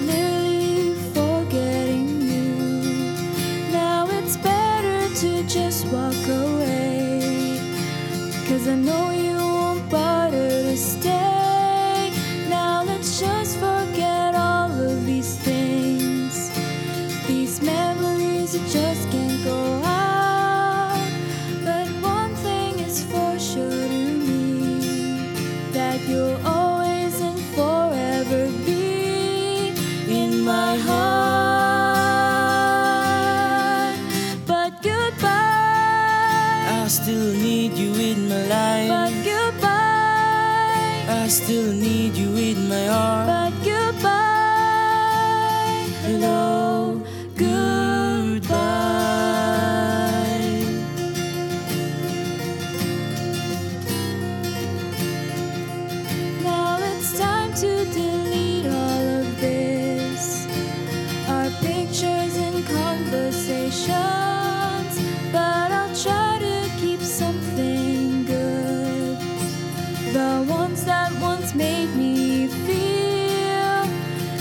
[0.00, 3.72] nearly forgetting you.
[3.72, 7.60] Now it's better to just walk away.
[8.48, 12.12] Cause I know you won't bother to stay.
[12.48, 16.50] Now let's just forget all of these things.
[17.26, 20.98] These memories that just can't go out.
[21.64, 24.80] But one thing is for sure to me
[25.72, 26.40] that you'll
[36.88, 38.88] I still need you in my life.
[38.88, 41.04] But goodbye.
[41.22, 43.26] I still need you in my heart.
[43.28, 44.08] But goodbye.
[46.06, 46.47] Hello,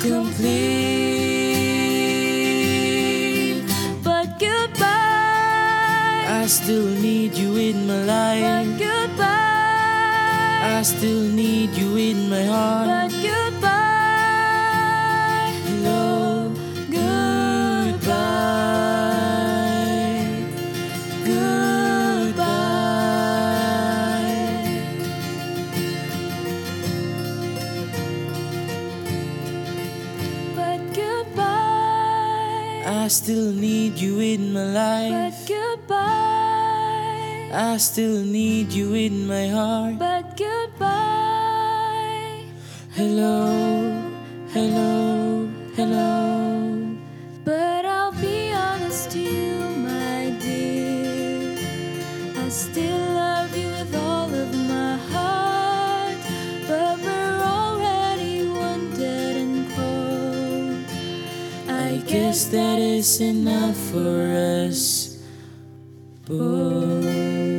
[0.00, 1.62] complete.
[4.02, 4.86] But goodbye.
[6.40, 8.42] I still need you in my life.
[8.42, 9.26] But goodbye.
[10.78, 12.86] I still need you in my heart.
[12.88, 13.97] But goodbye.
[32.88, 35.12] I still need you in my life.
[35.12, 37.50] But goodbye.
[37.52, 39.98] I still need you in my heart.
[39.98, 40.86] But goodbye.
[42.92, 43.52] Hello,
[44.54, 46.96] hello, hello.
[47.44, 51.58] But I'll be honest to you, my dear.
[52.42, 55.37] I still love you with all of my heart.
[62.08, 65.22] Guess that is enough for us
[66.26, 67.57] both.